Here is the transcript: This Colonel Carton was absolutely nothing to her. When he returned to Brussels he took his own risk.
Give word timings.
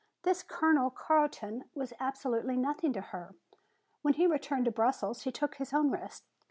This 0.23 0.41
Colonel 0.41 0.89
Carton 0.89 1.65
was 1.75 1.93
absolutely 1.99 2.57
nothing 2.57 2.91
to 2.93 3.01
her. 3.01 3.35
When 4.01 4.15
he 4.15 4.25
returned 4.25 4.65
to 4.65 4.71
Brussels 4.71 5.25
he 5.25 5.31
took 5.31 5.57
his 5.57 5.73
own 5.75 5.91
risk. 5.91 6.23